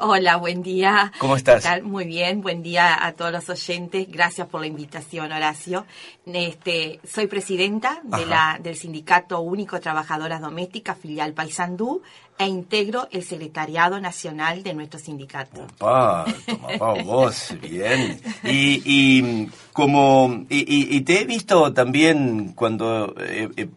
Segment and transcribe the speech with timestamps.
[0.00, 1.10] Hola, buen día.
[1.18, 1.62] ¿Cómo estás?
[1.62, 1.82] ¿Qué tal?
[1.82, 4.06] Muy bien, buen día a todos los oyentes.
[4.08, 5.86] Gracias por la invitación, Horacio.
[6.24, 12.02] Este, soy presidenta de la, del Sindicato Único Trabajadoras Domésticas, filial Paysandú,
[12.38, 15.62] e integro el secretariado nacional de nuestro sindicato.
[15.64, 18.20] Opa, toma vos, bien.
[18.44, 23.68] Y, y como y, y, te he visto también cuando eh, eh,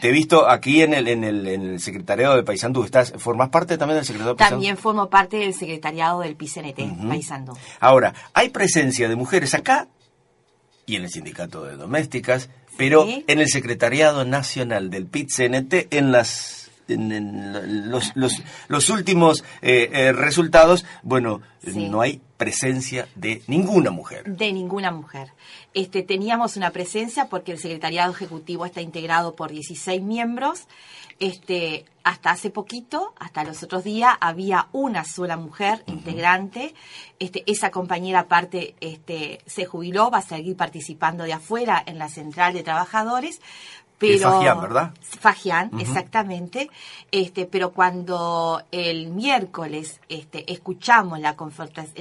[0.00, 2.84] te he visto aquí en el, en el, en el secretariado de Paysandú.
[2.84, 4.56] ¿Estás, ¿Formás parte también del secretariado de Paysandú?
[4.56, 7.52] También formo parte del secretariado del PCNT, uh Paysandú.
[7.80, 9.88] Ahora, hay presencia de mujeres acá
[10.86, 13.24] y en el sindicato de domésticas, pero Sí.
[13.26, 19.90] en el secretariado nacional del PIT-CNT en las en, en los, los, los últimos eh,
[19.92, 21.40] eh, resultados, bueno,
[21.72, 21.88] Sí.
[21.88, 24.24] no hay presencia de ninguna mujer.
[24.24, 25.32] De ninguna mujer.
[25.74, 30.68] Este, teníamos una presencia porque el secretariado ejecutivo está integrado por 16 miembros.
[31.18, 36.74] Este, hasta hace poquito, hasta los otros días, había una sola mujer integrante.
[37.18, 42.08] Este, esa compañera aparte este, se jubiló, va a seguir participando de afuera en la
[42.08, 43.40] central de trabajadores.
[43.98, 44.92] Pero, ¿verdad?
[45.00, 46.68] Fagián, exactamente.
[47.10, 51.34] Este, pero cuando el miércoles este, escuchamos la,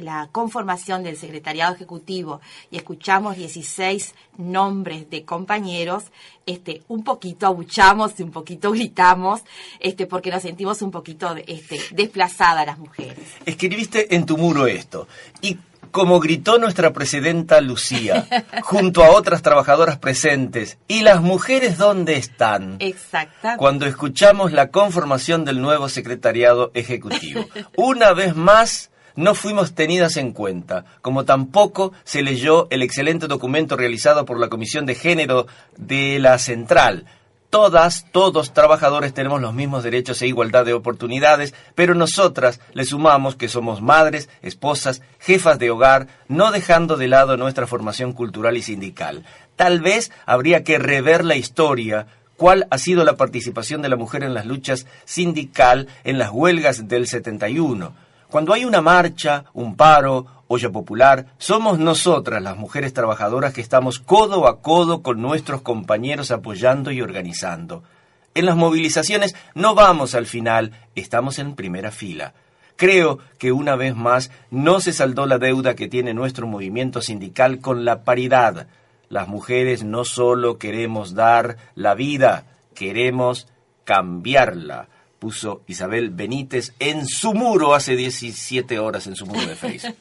[0.02, 6.06] la conformación del secretariado ejecutivo y escuchamos 16 nombres de compañeros,
[6.46, 9.42] este, un poquito abuchamos y un poquito gritamos,
[9.80, 13.26] este, porque nos sentimos un poquito este, desplazadas las mujeres.
[13.46, 15.08] Escribiste en tu muro esto.
[15.42, 15.58] Y
[15.96, 18.28] como gritó nuestra presidenta Lucía,
[18.64, 22.76] junto a otras trabajadoras presentes, ¿y las mujeres dónde están?
[22.80, 23.58] Exactamente.
[23.58, 27.46] Cuando escuchamos la conformación del nuevo secretariado ejecutivo.
[27.78, 33.78] Una vez más, no fuimos tenidas en cuenta, como tampoco se leyó el excelente documento
[33.78, 35.48] realizado por la Comisión de Género
[35.78, 37.06] de la Central.
[37.50, 43.36] Todas, todos trabajadores tenemos los mismos derechos e igualdad de oportunidades, pero nosotras le sumamos
[43.36, 48.62] que somos madres, esposas, jefas de hogar, no dejando de lado nuestra formación cultural y
[48.62, 49.24] sindical.
[49.56, 54.24] Tal vez habría que rever la historia cuál ha sido la participación de la mujer
[54.24, 57.94] en las luchas sindical en las huelgas del 71.
[58.30, 64.00] Cuando hay una marcha, un paro, olla popular, somos nosotras las mujeres trabajadoras que estamos
[64.00, 67.84] codo a codo con nuestros compañeros apoyando y organizando.
[68.34, 72.34] En las movilizaciones no vamos al final, estamos en primera fila.
[72.76, 77.60] Creo que una vez más no se saldó la deuda que tiene nuestro movimiento sindical
[77.60, 78.68] con la paridad.
[79.08, 83.48] Las mujeres no solo queremos dar la vida, queremos
[83.86, 84.90] cambiarla,
[85.26, 89.96] puso Isabel Benítez en su muro hace 17 horas en su muro de Facebook.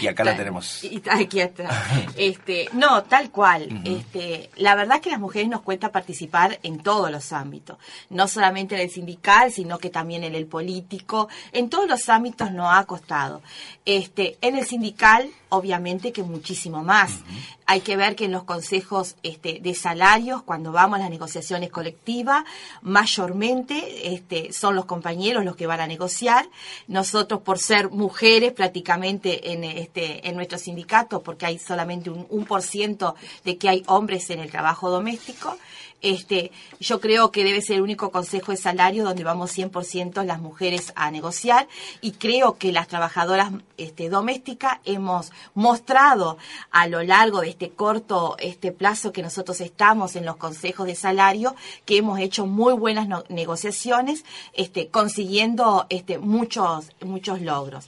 [0.00, 0.82] Y acá la tenemos.
[0.84, 1.70] Y está aquí atrás.
[2.16, 3.68] Este, no, tal cual.
[3.84, 7.76] Este, la verdad es que las mujeres nos cuesta participar en todos los ámbitos,
[8.08, 12.50] no solamente en el sindical, sino que también en el político, en todos los ámbitos
[12.50, 13.42] nos ha costado.
[13.84, 17.18] Este, en el sindical, obviamente que muchísimo más.
[17.66, 21.70] Hay que ver que en los consejos este, de salarios, cuando vamos a las negociaciones
[21.70, 22.44] colectivas,
[22.82, 26.48] mayormente este, son los compañeros los que van a negociar.
[26.86, 32.44] Nosotros, por ser mujeres prácticamente en, este, en nuestro sindicato, porque hay solamente un, un
[32.44, 33.14] por ciento
[33.44, 35.56] de que hay hombres en el trabajo doméstico,
[36.02, 36.50] este,
[36.80, 40.92] yo creo que debe ser el único consejo de salario donde vamos 100% las mujeres
[40.96, 41.68] a negociar
[42.00, 46.38] y creo que las trabajadoras este, domésticas hemos mostrado
[46.70, 50.94] a lo largo de este corto este plazo que nosotros estamos en los consejos de
[50.94, 55.86] salario que hemos hecho muy buenas negociaciones este, consiguiendo
[56.20, 57.86] muchos, muchos logros.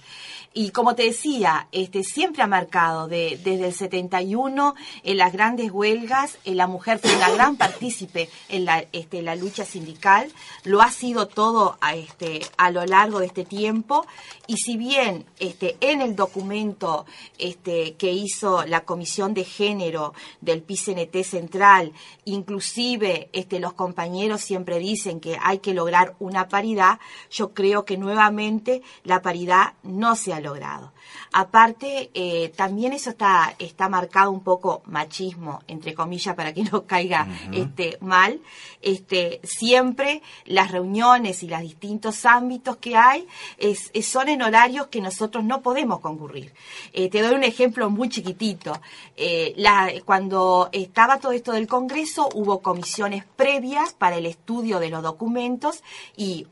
[0.54, 1.66] Y como te decía,
[2.04, 7.16] siempre ha marcado de- desde el 71 en las grandes huelgas, eh, la mujer fue
[7.16, 8.01] una gran partícipe
[8.48, 10.30] en la, este, la lucha sindical,
[10.64, 14.06] lo ha sido todo a, este, a lo largo de este tiempo.
[14.46, 17.06] Y si bien este, en el documento
[17.38, 21.92] este, que hizo la Comisión de Género del PCNT Central,
[22.24, 26.98] inclusive este, los compañeros siempre dicen que hay que lograr una paridad,
[27.30, 30.92] yo creo que nuevamente la paridad no se ha logrado.
[31.32, 36.84] Aparte, eh, también eso está, está marcado un poco machismo, entre comillas, para que no
[36.84, 38.40] caiga este, mal.
[38.82, 43.26] Este, siempre las reuniones y los distintos ámbitos que hay
[43.56, 46.52] es, son en horarios que nosotros no podemos concurrir.
[46.92, 48.80] Eh, te doy un ejemplo muy chiquitito.
[49.16, 54.90] Eh, la, cuando estaba todo esto del Congreso, hubo comisiones previas para el estudio de
[54.90, 55.82] los documentos
[56.16, 56.46] y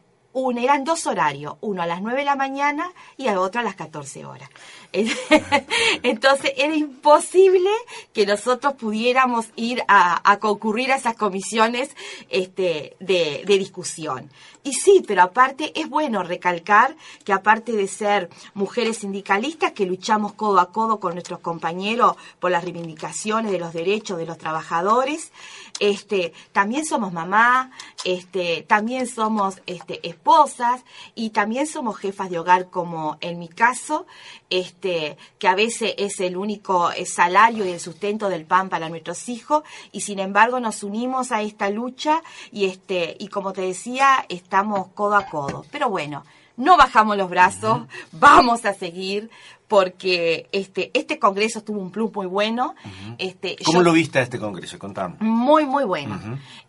[0.59, 3.75] eran dos horarios, uno a las 9 de la mañana y el otro a las
[3.75, 4.49] 14 horas.
[6.03, 7.71] Entonces era imposible
[8.13, 11.91] que nosotros pudiéramos ir a, concurrir a esas comisiones
[12.29, 14.31] este, de, de, discusión.
[14.63, 20.35] Y sí, pero aparte es bueno recalcar que aparte de ser mujeres sindicalistas que luchamos
[20.35, 25.33] codo a codo con nuestros compañeros por las reivindicaciones de los derechos de los trabajadores,
[25.79, 27.71] este, también somos mamá,
[28.05, 30.83] este, también somos este, esposas
[31.15, 34.07] y también somos jefas de hogar como en mi caso,
[34.51, 38.89] este, que a veces es el único eh, salario y el sustento del pan para
[38.89, 39.63] nuestros hijos
[39.93, 44.89] y sin embargo nos unimos a esta lucha y este, y como te decía, estamos
[44.95, 45.65] codo a codo.
[45.71, 46.25] Pero bueno,
[46.57, 47.83] no bajamos los brazos,
[48.13, 49.31] vamos a seguir
[49.71, 52.75] porque este este congreso tuvo un plus muy bueno.
[53.19, 54.81] este, ¿Cómo lo viste a este congreso?
[54.81, 55.15] Contame.
[55.21, 56.19] Muy, muy bueno.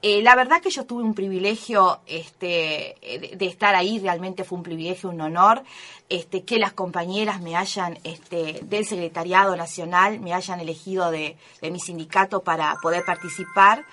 [0.04, 2.96] Eh, la verdad que yo tuve un privilegio este,
[3.36, 5.64] de, estar ahí, realmente fue un privilegio, un honor,
[6.10, 11.72] este, que las compañeras me hayan, este, del Secretariado Nacional, me hayan elegido de, de
[11.72, 13.84] mi sindicato para poder participar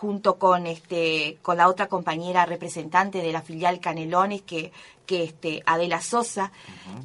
[0.00, 4.72] junto con este con la otra compañera representante de la filial Canelones que
[5.06, 6.52] que este Adela Sosa.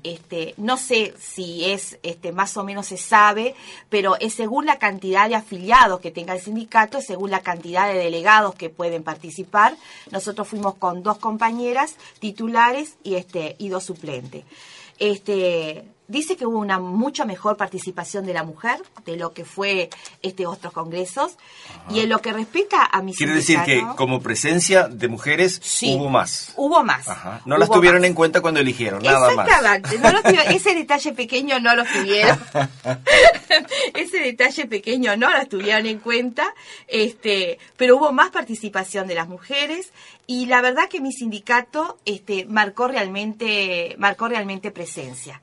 [0.04, 3.56] Este no sé si es este más o menos se sabe
[3.90, 7.98] pero es según la cantidad de afiliados que tenga el sindicato según la cantidad de
[7.98, 9.78] delegados que pueden participar.
[10.12, 14.44] Nosotros fuimos con dos compañeras titulares y este y dos suplentes.
[15.00, 19.90] Este dice que hubo una mucha mejor participación de la mujer de lo que fue
[20.22, 21.38] este otros congresos.
[21.90, 26.10] Y en lo que respecta a mis quiere decir que como presencia de mujeres hubo
[26.10, 26.54] más.
[26.58, 27.06] hubo más.
[27.46, 29.50] No las tuvieron en cuenta cuando eligieron nada más.
[30.50, 32.40] Ese detalle pequeño no lo tuvieron.
[33.94, 36.54] Ese detalle pequeño no lo tuvieron en cuenta.
[36.88, 39.92] Este pero hubo más participación de las mujeres
[40.32, 45.42] y la verdad que mi sindicato este marcó realmente marcó realmente presencia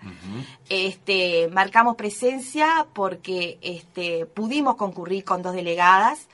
[0.69, 6.29] este, marcamos presencia porque este, pudimos concurrir con dos delegadas.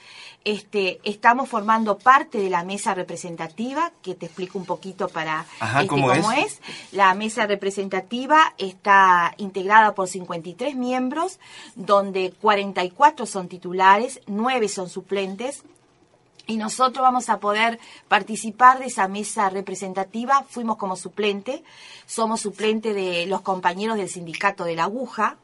[0.44, 5.46] Este, estamos formando parte de la mesa representativa, que te explico un poquito para
[5.80, 6.60] este, ¿cómo, es?
[6.92, 11.38] La mesa representativa está integrada por 53 miembros,
[11.76, 15.62] donde 44 son titulares, 9 son suplentes,
[16.46, 20.44] y nosotros vamos a poder participar de esa mesa representativa.
[20.48, 21.64] Fuimos como suplente,
[22.06, 25.36] somos suplente de los compañeros del sindicato de la aguja.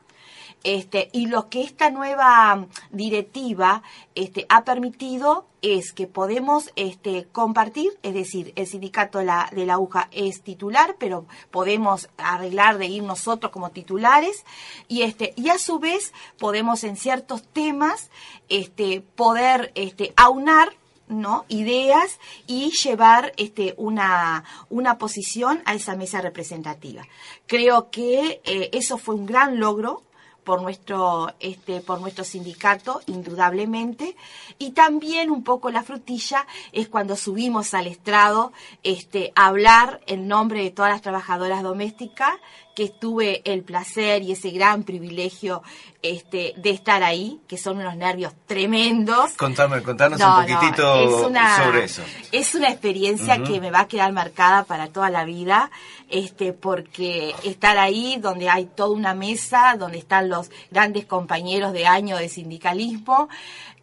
[0.62, 3.82] Este, y lo que esta nueva directiva
[4.14, 9.70] este, ha permitido es que podemos este, compartir, es decir, el sindicato de la, de
[9.70, 14.44] aguja es titular, pero podemos arreglar de ir nosotros como titulares
[14.86, 18.10] y, este, y a su vez podemos en ciertos temas
[18.50, 20.74] este, poder este, aunar
[21.10, 21.44] ¿no?
[21.48, 27.02] ideas y llevar este, una, una posición a esa mesa representativa.
[27.46, 30.02] Creo que eh, eso fue un gran logro
[30.44, 34.16] por nuestro este por nuestro sindicato indudablemente
[34.58, 38.52] y también un poco la frutilla es cuando subimos al estrado
[38.82, 42.32] este a hablar en nombre de todas las trabajadoras domésticas
[42.74, 45.62] que tuve el placer y ese gran privilegio
[46.02, 49.32] este, de estar ahí, que son unos nervios tremendos.
[49.32, 52.02] Contame, contanos un poquitito sobre eso.
[52.32, 55.70] Es una experiencia que me va a quedar marcada para toda la vida,
[56.08, 61.86] este, porque estar ahí donde hay toda una mesa, donde están los grandes compañeros de
[61.86, 63.28] año de sindicalismo,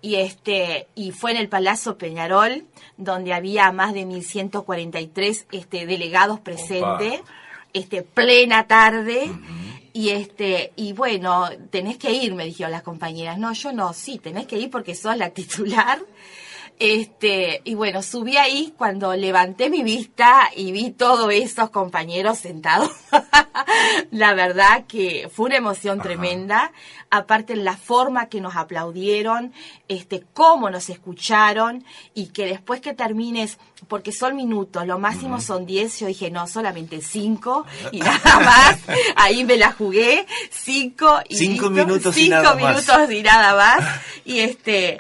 [0.01, 2.65] y este y fue en el Palazzo Peñarol
[2.97, 7.21] donde había más de 1143 este delegados presentes
[7.73, 9.31] este, plena tarde.
[9.93, 13.39] Y este, y bueno, tenés que ir, me dijeron las compañeras.
[13.39, 15.99] No, yo no, sí, tenés que ir porque sos la titular.
[16.79, 22.91] Este, y bueno, subí ahí cuando levanté mi vista y vi todos esos compañeros sentados.
[24.11, 26.71] la verdad que fue una emoción tremenda.
[27.09, 29.53] Aparte la forma que nos aplaudieron,
[29.87, 33.57] este, cómo nos escucharon y que después que termines,
[33.87, 38.79] porque son minutos, lo máximo son 10, yo dije, no, solamente 5 y nada más.
[39.15, 43.11] ahí me la jugué, 5 y cinco minutos cinco y nada minutos más.
[43.11, 44.01] y nada más.
[44.25, 44.97] Y este,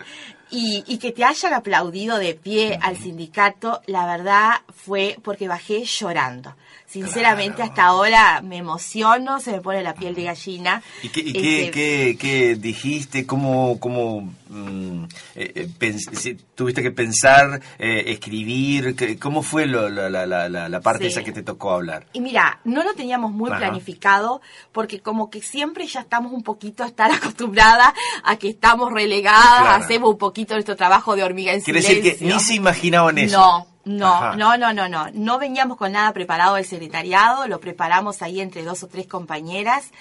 [0.49, 5.83] y, y, que te hayan aplaudido de pie al sindicato, la verdad fue porque bajé
[5.83, 6.55] llorando.
[6.87, 10.81] Sinceramente hasta ahora me emociono, se me pone la piel de gallina.
[11.03, 13.25] ¿Y qué, este, qué, dijiste?
[13.25, 15.03] ¿Cómo, cómo mm,
[15.35, 18.95] eh, eh, tuviste que pensar, eh, escribir?
[19.19, 22.07] ¿Cómo fue la, parte esa que te tocó hablar?
[22.13, 24.41] Y mira, no lo teníamos muy planificado
[24.71, 27.89] porque como que siempre ya estamos un poquito a estar acostumbradas
[28.23, 32.17] a que estamos relegadas, hacemos un poquito nuestro trabajo de hormiga en Quiere decir que
[32.25, 33.37] ni se imaginaban eso.
[33.37, 35.07] No no, no, no, no, no.
[35.13, 39.91] No veníamos con nada preparado del secretariado, lo preparamos ahí entre dos o tres compañeras.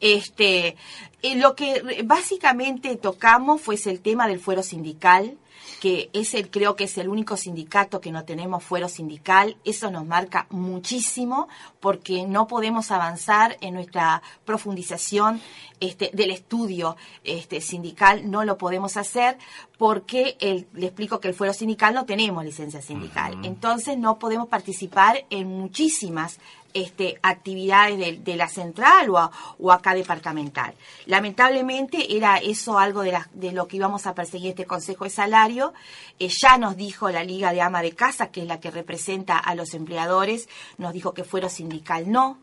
[0.00, 0.76] Este,
[1.22, 5.38] eh, lo que básicamente tocamos fue el tema del fuero sindical
[5.80, 9.56] que es el, creo que es el único sindicato que no tenemos fuero sindical.
[9.64, 11.48] Eso nos marca muchísimo
[11.80, 15.40] porque no podemos avanzar en nuestra profundización
[15.80, 19.38] este, del estudio este, sindical, no lo podemos hacer
[19.76, 23.38] porque el, le explico que el fuero sindical no tenemos licencia sindical.
[23.44, 26.38] Entonces no podemos participar en muchísimas
[26.74, 30.74] este, actividades de, la central o, acá departamental.
[31.06, 35.72] Lamentablemente era eso algo de, de, lo que íbamos a perseguir este Consejo de Salario.
[36.18, 39.38] Eh, ya nos dijo la Liga de Ama de Casa, que es la que representa
[39.38, 42.38] a los empleadores, nos dijo que fuero sindical no.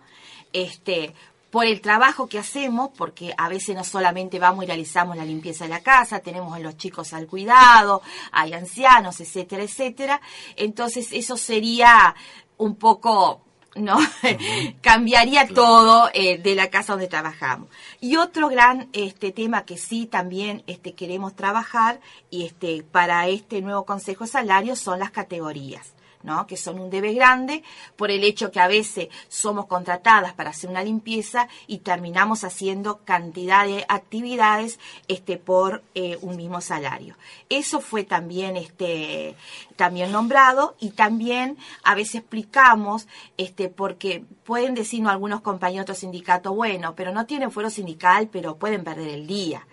[0.54, 1.14] Este,
[1.56, 5.64] por el trabajo que hacemos, porque a veces no solamente vamos y realizamos la limpieza
[5.64, 8.02] de la casa, tenemos a los chicos al cuidado,
[8.34, 10.20] hay ancianos, etcétera, etcétera.
[10.58, 12.14] Entonces eso sería
[12.58, 13.40] un poco
[13.76, 13.98] ¿no?
[14.82, 17.70] Cambiaría todo eh, de la casa donde trabajamos.
[18.02, 23.62] Y otro gran este tema que sí también este queremos trabajar y este para este
[23.62, 25.94] nuevo Consejo de Salario son las categorías
[26.48, 27.64] que son un debe grande
[27.96, 33.00] por el hecho que a veces somos contratadas para hacer una limpieza y terminamos haciendo
[33.06, 37.16] cantidad de actividades este, por eh, un mismo salario.
[37.50, 39.36] Eso fue también, este,
[39.76, 46.00] también nombrado y también a veces explicamos, este, porque pueden decirnos algunos compañeros de otros
[46.00, 49.66] sindicatos, bueno, pero no tienen fuero sindical, pero pueden perder el día.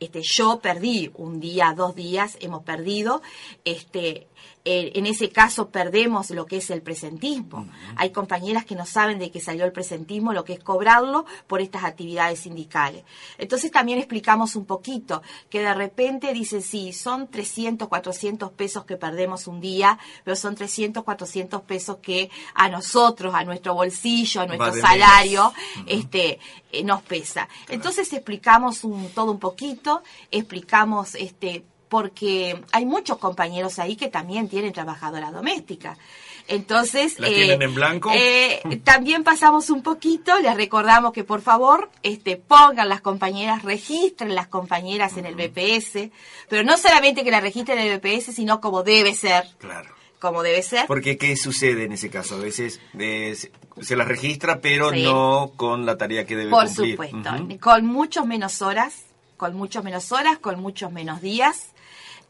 [0.00, 3.22] Este, yo perdí un día, dos días, hemos perdido,
[3.64, 4.26] este,
[4.66, 7.68] eh, en ese caso perdemos lo que es el presentismo.
[7.96, 11.60] Hay compañeras que no saben de que salió el presentismo, lo que es cobrarlo por
[11.60, 13.04] estas actividades sindicales.
[13.36, 18.96] Entonces también explicamos un poquito que de repente dice, sí, son 300, 400 pesos que
[18.96, 24.46] perdemos un día, pero son 300, 400 pesos que a nosotros, a nuestro bolsillo, a
[24.46, 25.52] nuestro salario,
[25.86, 26.38] este,
[26.72, 27.48] eh, nos pesa.
[27.68, 34.48] Entonces explicamos un, todo un poquito, explicamos este, porque hay muchos compañeros ahí que también
[34.48, 35.96] tienen trabajadora doméstica.
[36.48, 38.10] Entonces, ¿La tienen eh, en blanco?
[38.12, 44.34] Eh, también pasamos un poquito, les recordamos que por favor este, pongan las compañeras, registren
[44.34, 46.10] las compañeras en el BPS,
[46.48, 49.44] pero no solamente que la registren en el BPS, sino como debe ser.
[49.58, 49.94] Claro.
[50.18, 50.88] Como debe ser.
[50.88, 52.34] Porque, ¿qué sucede en ese caso?
[52.34, 53.36] A veces eh,
[53.80, 56.96] se las registra, pero no con la tarea que debe por cumplir.
[56.96, 59.04] Por supuesto, con muchos menos horas,
[59.36, 61.68] con muchos menos horas, con muchos menos días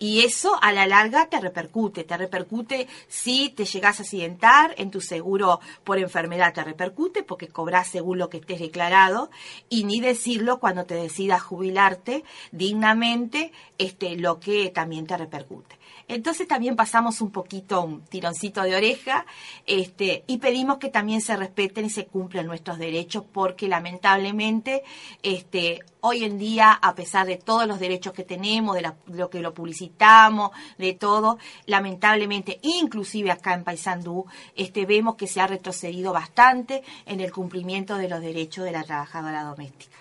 [0.04, 4.90] y eso a la larga te repercute, te repercute si te llegas a accidentar en
[4.90, 9.30] tu seguro por enfermedad, te repercute porque cobras según lo que estés declarado
[9.70, 15.78] y ni decirlo cuando te decidas jubilarte dignamente, este, lo que también te repercute.
[16.06, 19.24] Entonces también pasamos un poquito un tironcito de oreja
[19.64, 24.82] este, y pedimos que también se respeten y se cumplan nuestros derechos porque lamentablemente
[25.22, 29.40] este, hoy en día, a pesar de todos los derechos que tenemos, de, lo que
[29.40, 36.12] lo publicitamos, de todo, lamentablemente, inclusive acá en Paysandú, este, vemos que se ha retrocedido
[36.12, 39.96] bastante en el cumplimiento de los derechos de la trabajadora doméstica.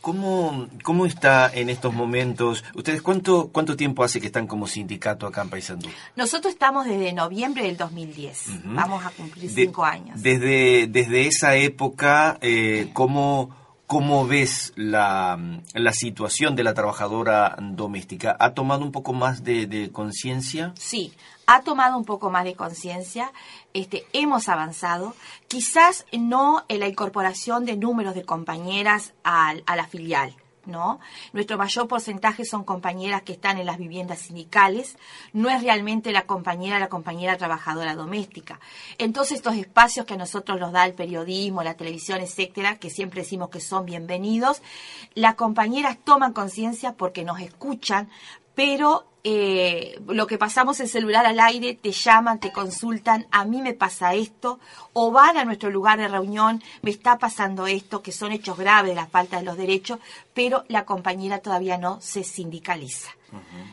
[0.00, 2.62] ¿Cómo, ¿Cómo está en estos momentos?
[2.76, 5.88] ¿Ustedes cuánto, cuánto tiempo hace que están como sindicato acá en Paysandú?
[6.14, 8.62] Nosotros estamos desde noviembre del 2010.
[8.66, 10.22] Vamos a cumplir cinco años.
[10.22, 15.38] Desde, desde esa época, eh, ¿cómo ¿Cómo ves la,
[15.74, 18.34] la, situación de la trabajadora doméstica?
[18.40, 20.72] ¿Ha tomado un poco más de, conciencia?
[20.78, 21.12] Sí,
[21.46, 23.30] ha tomado un poco más de conciencia.
[23.74, 25.14] Este, hemos avanzado.
[25.48, 30.34] Quizás no en la incorporación de números de compañeras a la filial
[30.66, 31.00] ¿no?
[31.32, 34.96] Nuestro mayor porcentaje son compañeras que están en las viviendas sindicales,
[35.32, 38.60] no es realmente la compañera, la compañera trabajadora doméstica.
[38.98, 43.22] Entonces, estos espacios que a nosotros nos da el periodismo, la televisión, etcétera, que siempre
[43.22, 44.62] decimos que son bienvenidos,
[45.14, 48.08] las compañeras toman conciencia porque nos escuchan,
[48.54, 53.62] pero eh, lo que pasamos el celular al aire, te llaman, te consultan, a mí
[53.62, 54.60] me pasa esto,
[54.92, 58.94] o van a nuestro lugar de reunión, me está pasando esto, que son hechos graves,
[58.94, 59.98] la falta de los derechos,
[60.34, 63.10] pero la compañera todavía no se sindicaliza.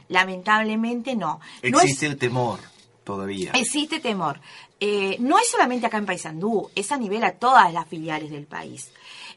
[0.08, 1.42] Lamentablemente no.
[1.62, 2.60] Existe el temor.
[3.04, 3.52] todavía.
[3.54, 4.40] Existe temor.
[4.84, 8.48] Eh, no es solamente acá en Paysandú, es a nivel a todas las filiales del
[8.48, 8.92] país.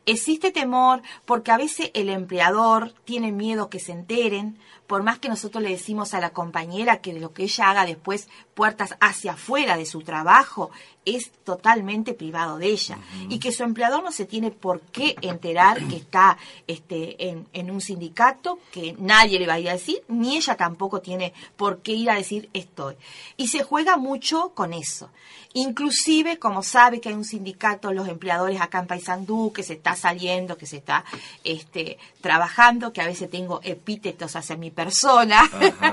[0.07, 5.29] Existe temor porque a veces el empleador tiene miedo que se enteren, por más que
[5.29, 9.77] nosotros le decimos a la compañera que lo que ella haga después puertas hacia afuera
[9.77, 10.71] de su trabajo
[11.05, 12.99] es totalmente privado de ella
[13.29, 17.71] y que su empleador no se tiene por qué enterar que está este, en, en,
[17.71, 21.81] un sindicato, que nadie le va a ir a decir, ni ella tampoco tiene por
[21.81, 22.97] qué ir a decir estoy.
[23.37, 25.11] Y se juega mucho con eso.
[25.55, 29.95] Inclusive, como sabe que hay un sindicato, los empleadores acá en Paysandú, que se está
[29.95, 31.05] saliendo, que se está
[31.45, 35.49] este, trabajando, que a veces tengo epítetos hacia mi persona.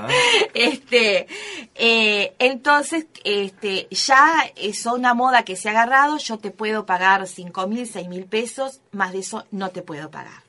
[0.54, 1.28] este,
[1.76, 7.26] eh, entonces, este, ya es una moda que se ha agarrado, yo te puedo pagar
[7.28, 10.42] cinco mil, seis mil pesos, más de eso no te puedo pagar.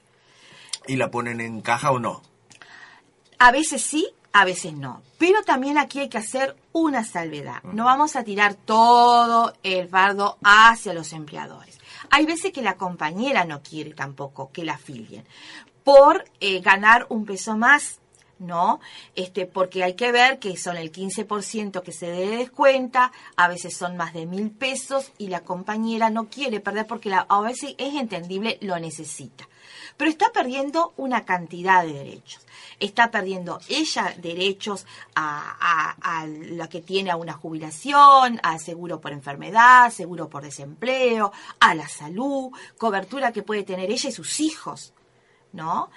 [0.87, 2.21] ¿Y la ponen en caja o no?
[3.39, 5.01] A veces sí, a veces no.
[5.17, 7.63] Pero también aquí hay que hacer una salvedad.
[7.63, 11.79] No vamos a tirar todo el fardo hacia los empleadores.
[12.09, 15.25] Hay veces que la compañera no quiere tampoco que la afilien
[15.83, 17.99] por eh, ganar un peso más
[18.39, 18.79] ¿no?
[19.15, 23.77] Este, porque hay que ver que son el 15% que se debe descuenta, a veces
[23.77, 27.75] son más de mil pesos y la compañera no quiere perder porque la, a veces
[27.77, 29.47] es entendible, lo necesita.
[29.97, 32.42] Pero está perdiendo una cantidad de derechos.
[32.79, 39.11] Está perdiendo ella derechos a, a, lo que tiene a una jubilación, al seguro por
[39.11, 44.93] enfermedad, seguro por desempleo, a la salud, cobertura que puede tener ella y sus hijos.
[45.53, 45.89] ¿No?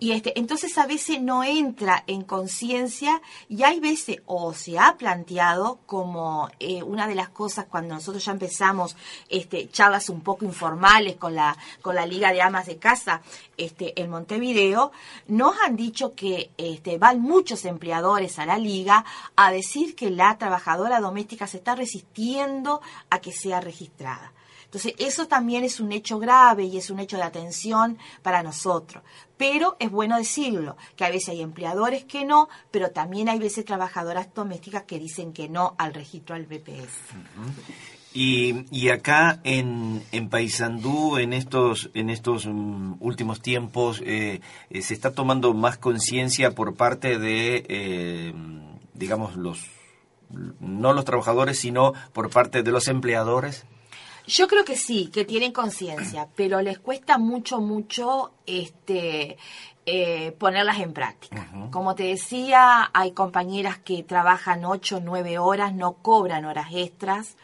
[0.00, 4.96] Y este, entonces a veces no entra en conciencia y hay veces, o se ha
[4.96, 8.96] planteado como eh, una de las cosas cuando nosotros ya empezamos
[9.28, 13.22] este, charlas un poco informales con la, con la Liga de Amas de Casa
[13.56, 14.90] este, en Montevideo,
[15.28, 19.04] nos han dicho que este, van muchos empleadores a la Liga
[19.36, 24.32] a decir que la trabajadora doméstica se está resistiendo a que sea registrada.
[24.72, 29.04] Entonces, eso también es un hecho grave y es un hecho de atención para nosotros.
[29.36, 33.66] Pero es bueno decirlo, que a veces hay empleadores que no, pero también hay veces
[33.66, 36.88] trabajadoras domésticas que dicen que no al registro al BPS.
[38.14, 44.80] Y, y, acá en, en Paysandú, en estos, en estos um, últimos tiempos, eh, eh,
[44.80, 48.32] se está tomando más conciencia por parte de, eh,
[48.94, 49.66] digamos, los,
[50.60, 53.66] no los trabajadores, sino por parte de los empleadores.
[54.26, 59.36] Yo creo que sí, que tienen conciencia, pero les cuesta mucho, mucho este,
[59.84, 61.48] eh, ponerlas en práctica.
[61.70, 67.36] Como te decía, hay compañeras que trabajan 8 o 9 horas, no cobran horas extras.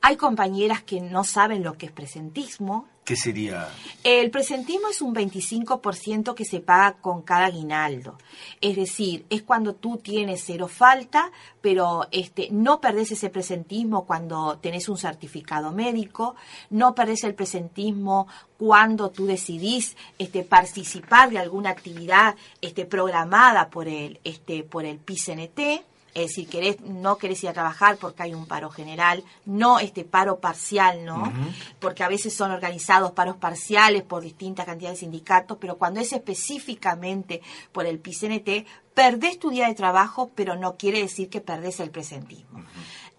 [0.00, 2.86] Hay compañeras que no saben lo que es presentismo.
[3.10, 3.68] ¿Qué sería?
[4.04, 8.16] El presentismo es un 25% que se paga con cada aguinaldo.
[8.60, 14.58] Es decir, es cuando tú tienes cero falta, pero este, no perdés ese presentismo cuando
[14.58, 16.36] tenés un certificado médico,
[16.70, 23.88] no perdés el presentismo cuando tú decidís este, participar de alguna actividad este, programada por
[23.88, 25.82] el, este, por el PICNT
[26.14, 30.04] es decir, querés, no querés ir a trabajar porque hay un paro general, no este
[30.04, 31.32] paro parcial, ¿no?
[31.78, 36.12] Porque a veces son organizados paros parciales por distintas cantidades de sindicatos, pero cuando es
[36.12, 37.42] específicamente
[37.72, 41.90] por el PICNT, perdés tu día de trabajo, pero no quiere decir que perdés el
[41.90, 42.64] presentismo.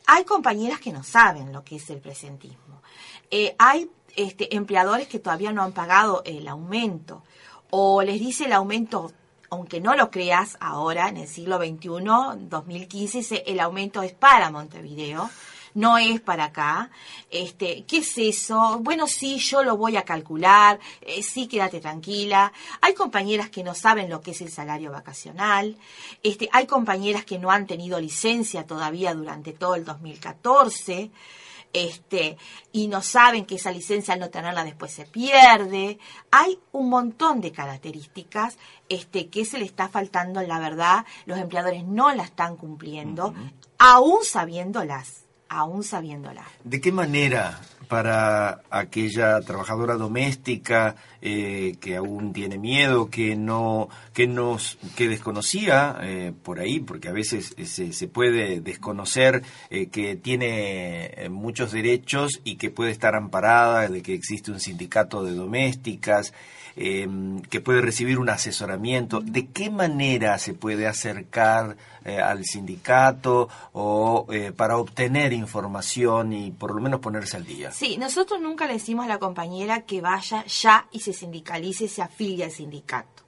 [0.07, 2.81] Hay compañeras que no saben lo que es el presentismo.
[3.29, 7.23] Eh, hay este, empleadores que todavía no han pagado el aumento
[7.69, 9.13] o les dice el aumento
[9.51, 15.29] aunque no lo creas ahora, en el siglo XXI, 2015, el aumento es para Montevideo,
[15.73, 16.89] no es para acá.
[17.29, 18.79] Este, ¿qué es eso?
[18.79, 22.53] Bueno, sí, yo lo voy a calcular, eh, sí, quédate tranquila.
[22.79, 25.75] Hay compañeras que no saben lo que es el salario vacacional.
[26.23, 31.11] Este, hay compañeras que no han tenido licencia todavía durante todo el 2014
[31.73, 32.37] este,
[32.71, 35.99] y no saben que esa licencia al no tenerla después se pierde.
[36.31, 38.57] Hay un montón de características
[38.89, 43.33] este, que se le está faltando, la verdad, los empleadores no la están cumpliendo,
[43.77, 46.47] aún sabiéndolas, aún sabiéndolas.
[46.63, 47.59] ¿De qué manera
[47.89, 55.97] para aquella trabajadora doméstica eh, que aún tiene miedo, que no, que nos, que desconocía
[56.01, 62.39] eh, por ahí, porque a veces se, se puede desconocer eh, que tiene muchos derechos
[62.45, 66.33] y que puede estar amparada, de que existe un sindicato de domésticas.
[66.75, 69.21] Que puede recibir un asesoramiento.
[69.21, 76.81] ¿De qué manera se puede acercar al sindicato o para obtener información y por lo
[76.81, 77.71] menos ponerse al día?
[77.71, 82.01] Sí, nosotros nunca le decimos a la compañera que vaya ya y se sindicalice, se
[82.01, 83.20] afilie al sindicato.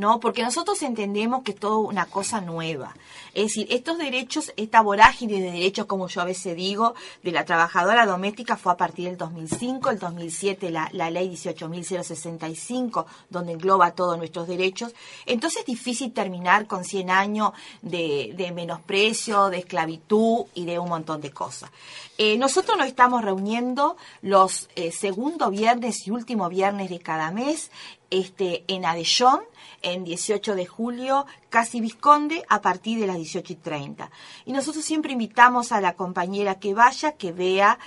[0.00, 0.18] ¿No?
[0.18, 2.96] Porque nosotros entendemos que es todo una cosa nueva.
[3.34, 7.44] Es decir, estos derechos, esta vorágine de derechos, como yo a veces digo, de la
[7.44, 13.92] trabajadora doméstica fue a partir del 2005, el 2007 la, la ley 18.065, donde engloba
[13.92, 14.94] todos nuestros derechos.
[15.26, 21.20] Entonces es difícil terminar con 100 años de, menosprecio, de esclavitud y de un montón
[21.20, 21.70] de cosas.
[22.18, 27.70] Eh, nosotros nos estamos reuniendo los eh, segundo viernes y último viernes de cada mes
[28.10, 29.40] este, en Adellón,
[29.82, 34.10] en 18 de julio, casi Visconde, a partir de las 18 y 30.
[34.44, 37.78] Y nosotros siempre invitamos a la compañera que vaya, que vea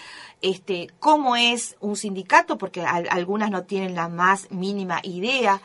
[0.42, 5.62] este, cómo es un sindicato, porque algunas no tienen la más mínima idea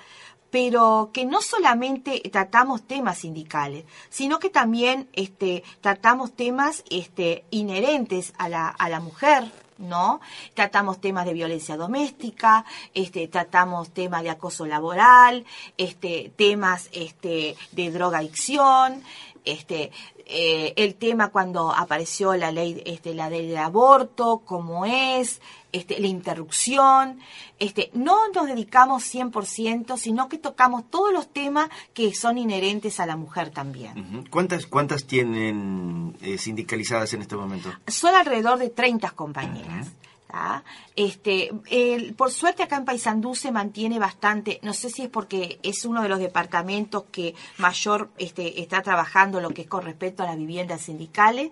[0.50, 8.32] pero que no solamente tratamos temas sindicales, sino que también este, tratamos temas este, inherentes
[8.38, 10.20] a la, a la mujer, ¿no?
[10.54, 12.64] Tratamos temas de violencia doméstica,
[12.94, 15.44] este, tratamos temas de acoso laboral,
[15.76, 19.02] este, temas este, de drogadicción,
[19.44, 19.92] este,
[20.26, 25.40] eh, el tema cuando apareció la ley, este, la del aborto, cómo es,
[25.72, 27.18] este, la interrupción.
[27.58, 33.06] Este, no nos dedicamos 100%, sino que tocamos todos los temas que son inherentes a
[33.06, 34.26] la mujer también.
[34.30, 37.70] ¿Cuántas, cuántas tienen eh, sindicalizadas en este momento?
[37.86, 39.88] Son alrededor de 30 compañeras.
[40.94, 41.50] Este,
[42.16, 46.02] por suerte acá en Paysandú se mantiene bastante, no sé si es porque es uno
[46.02, 50.36] de los departamentos que mayor este, está trabajando lo que es con respecto a las
[50.36, 51.50] viviendas sindicales,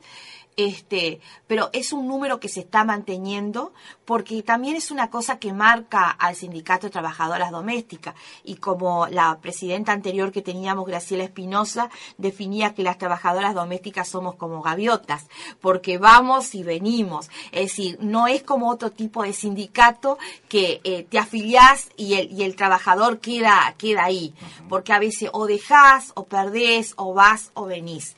[0.56, 3.74] este, pero es un número que se está manteniendo
[4.06, 8.14] porque también es una cosa que marca al sindicato de trabajadoras domésticas.
[8.42, 14.36] Y como la presidenta anterior que teníamos, Graciela Espinosa, definía que las trabajadoras domésticas somos
[14.36, 15.26] como gaviotas,
[15.60, 21.06] porque vamos y venimos, es decir, no es como otro tipo de sindicato que eh,
[21.08, 24.34] te afiliás y el, y el trabajador queda, queda ahí,
[24.68, 28.16] porque a veces o dejás o perdés o vas o venís.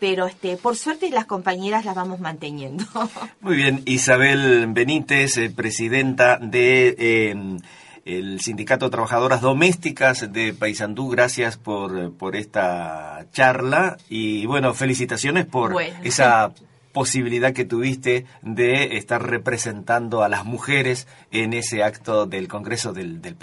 [0.00, 2.84] Pero este, por suerte las compañeras las vamos manteniendo.
[3.40, 7.58] Muy bien, Isabel Benítez, eh, presidenta de em,
[8.04, 15.46] el Sindicato de Trabajadoras Domésticas de Paysandú, gracias por, por esta charla y bueno, felicitaciones
[15.46, 16.52] por esa
[16.98, 23.22] posibilidad que tuviste de estar representando a las mujeres en ese acto del Congreso del,
[23.22, 23.36] del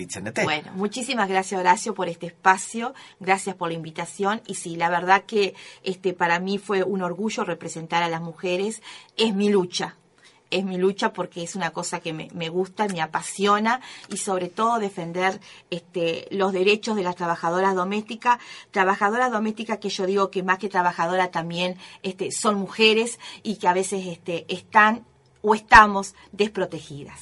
[0.43, 4.41] Bueno, muchísimas gracias Horacio por este espacio, gracias por la invitación.
[4.45, 8.81] Y sí, la verdad que este para mí fue un orgullo representar a las mujeres,
[9.15, 9.95] es mi lucha,
[10.55, 14.79] es mi lucha porque es una cosa que me, gusta, me apasiona y sobre todo
[14.79, 15.39] defender
[15.69, 18.39] este, los derechos de las trabajadoras domésticas,
[18.71, 23.67] trabajadoras domésticas que yo digo que más que trabajadora también este, son mujeres y que
[23.67, 25.05] a veces este, están
[25.41, 27.21] o estamos desprotegidas.